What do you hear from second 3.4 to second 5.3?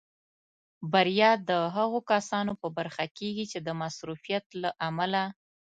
چې د مصروفیت له امله.